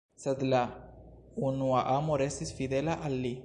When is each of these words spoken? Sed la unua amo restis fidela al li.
Sed 0.21 0.39
la 0.53 0.61
unua 1.49 1.85
amo 1.99 2.17
restis 2.25 2.55
fidela 2.61 3.01
al 3.09 3.21
li. 3.27 3.37